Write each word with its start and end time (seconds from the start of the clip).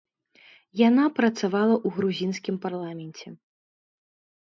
Яна 0.87 1.03
працавала 1.19 1.75
ў 1.85 1.93
грузінскім 1.99 2.55
парламенце. 2.67 3.27